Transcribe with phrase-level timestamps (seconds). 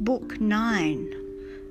[0.00, 1.14] Book 9.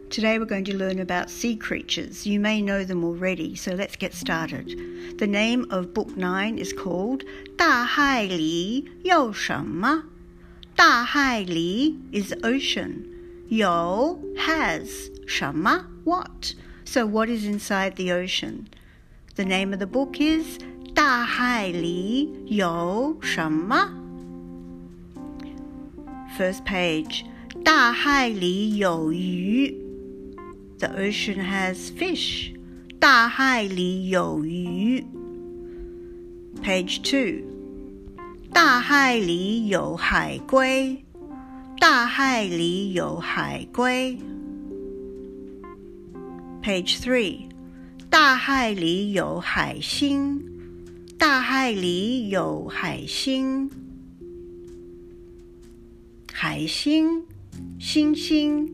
[0.10, 2.26] Today we're going to learn about sea creatures.
[2.26, 5.17] You may know them already, so let's get started.
[5.17, 7.24] The name of Book 9 is called
[7.58, 10.03] 大海里有什么?
[10.76, 13.06] 大海里 is ocean.
[13.49, 14.88] 有 has
[15.28, 16.53] 什么 what.
[16.85, 18.66] So what is inside the ocean?
[19.35, 20.58] The name of the book is
[20.94, 23.89] 大海里有什么?
[26.38, 27.23] First page.
[27.66, 29.77] 大海里有鱼。
[30.79, 32.52] The ocean has fish.
[33.01, 35.05] 大海里有鱼。
[36.62, 37.45] Page two.
[38.52, 40.97] 大海里有海龟。
[41.80, 44.17] 大海里有海龟。
[46.62, 47.48] Page three.
[48.09, 50.41] 大海里有海星。
[51.19, 53.69] 大海里有海星。
[56.33, 57.27] 海星。
[57.80, 58.69] Xing Xing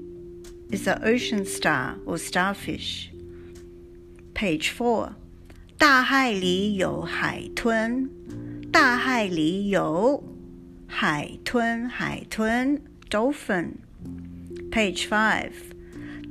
[0.72, 3.10] is the ocean star or starfish.
[4.34, 5.14] Page 4.
[5.78, 8.10] 大海里有海豚。
[8.72, 10.24] 大海里有
[10.88, 13.76] 海豚，海豚 dolphin.
[14.72, 15.52] Page 5.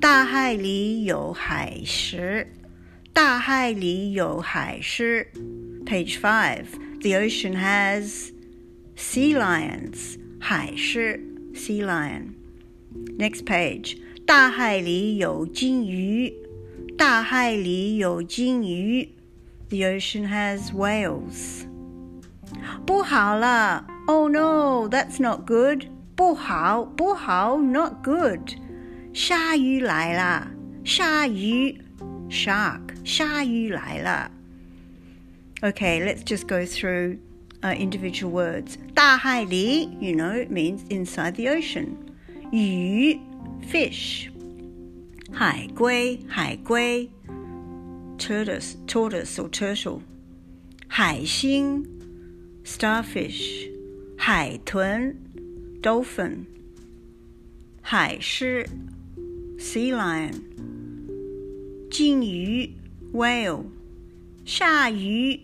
[0.01, 2.53] 大海里有海狮。
[3.13, 5.27] 大海里有海狮
[5.87, 6.65] Page 5.
[7.01, 8.31] The ocean has
[8.95, 10.19] sea lions.
[10.39, 11.19] 海狮
[11.55, 12.35] sea lion.
[13.18, 13.98] Next page.
[14.26, 16.34] 大海里有鲸鱼。
[16.98, 19.10] 大海里有鲸鱼。
[19.70, 21.66] The ocean has whales.
[22.86, 23.88] 不好了。
[24.08, 25.86] Oh no, that's not good.
[26.16, 28.52] 不好，不好，not good。
[29.14, 30.52] 鲨鱼来了。
[30.84, 31.82] 鲨鱼
[32.30, 32.82] ，shark。
[33.04, 34.32] 鲨鱼来了。
[35.62, 37.20] Okay, let's just go through
[37.62, 38.76] uh, individual words.
[38.94, 41.96] 大海里, you know, means inside the ocean.
[42.51, 43.19] 鱼
[43.63, 44.29] fish，
[45.33, 47.11] 海龟海龟，
[48.19, 50.01] tortoise tortoise or turtle，
[50.87, 51.85] 海星
[52.65, 53.69] starfish，
[54.17, 55.17] 海豚
[55.83, 56.45] dolphin，
[57.83, 58.67] 海狮
[59.59, 60.33] sea lion，
[61.91, 62.73] 金鱼
[63.13, 63.65] whale，
[64.45, 65.41] 鲨鱼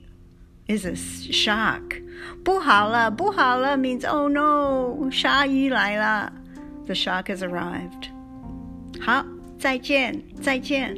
[0.68, 2.00] is a shark。
[2.44, 6.32] 不好了，不好了 means oh no，鲨鱼来了。
[6.86, 8.08] the shark has arrived.
[9.00, 9.24] 好，
[9.58, 10.96] 再见，再见。